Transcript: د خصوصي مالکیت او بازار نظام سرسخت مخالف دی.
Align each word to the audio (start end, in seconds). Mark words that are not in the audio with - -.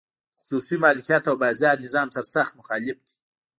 د 0.03 0.03
خصوصي 0.41 0.75
مالکیت 0.85 1.23
او 1.29 1.35
بازار 1.43 1.75
نظام 1.85 2.07
سرسخت 2.15 2.51
مخالف 2.59 2.97
دی. 3.05 3.13